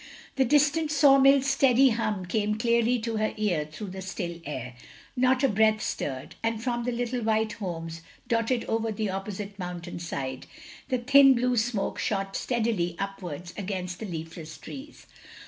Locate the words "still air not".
4.01-5.43